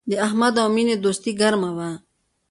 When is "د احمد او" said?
0.09-0.67